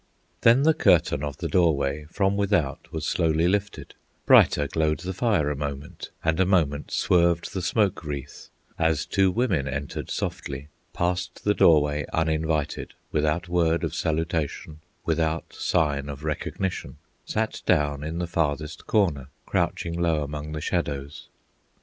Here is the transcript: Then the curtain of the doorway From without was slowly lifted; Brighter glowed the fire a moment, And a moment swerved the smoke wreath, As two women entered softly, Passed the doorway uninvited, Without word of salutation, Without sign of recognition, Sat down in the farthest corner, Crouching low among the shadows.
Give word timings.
Then 0.41 0.63
the 0.63 0.73
curtain 0.73 1.23
of 1.23 1.37
the 1.37 1.47
doorway 1.47 2.05
From 2.05 2.35
without 2.35 2.91
was 2.91 3.05
slowly 3.05 3.47
lifted; 3.47 3.93
Brighter 4.25 4.67
glowed 4.67 5.01
the 5.01 5.13
fire 5.13 5.51
a 5.51 5.55
moment, 5.55 6.09
And 6.23 6.39
a 6.39 6.43
moment 6.47 6.89
swerved 6.89 7.53
the 7.53 7.61
smoke 7.61 8.03
wreath, 8.03 8.49
As 8.79 9.05
two 9.05 9.29
women 9.29 9.67
entered 9.67 10.09
softly, 10.09 10.69
Passed 10.91 11.43
the 11.43 11.53
doorway 11.53 12.07
uninvited, 12.11 12.95
Without 13.11 13.47
word 13.47 13.83
of 13.83 13.93
salutation, 13.93 14.79
Without 15.05 15.53
sign 15.53 16.09
of 16.09 16.23
recognition, 16.23 16.97
Sat 17.23 17.61
down 17.67 18.03
in 18.03 18.17
the 18.17 18.25
farthest 18.25 18.87
corner, 18.87 19.27
Crouching 19.45 19.93
low 19.93 20.23
among 20.23 20.53
the 20.53 20.61
shadows. 20.61 21.27